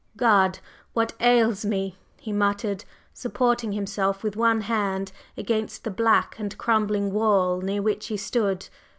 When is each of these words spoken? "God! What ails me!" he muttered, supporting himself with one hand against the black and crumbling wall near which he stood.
"God! 0.17 0.57
What 0.93 1.13
ails 1.19 1.63
me!" 1.63 1.95
he 2.19 2.33
muttered, 2.33 2.85
supporting 3.13 3.73
himself 3.73 4.23
with 4.23 4.35
one 4.35 4.61
hand 4.61 5.11
against 5.37 5.83
the 5.83 5.91
black 5.91 6.39
and 6.39 6.57
crumbling 6.57 7.11
wall 7.13 7.61
near 7.61 7.83
which 7.83 8.07
he 8.07 8.17
stood. 8.17 8.67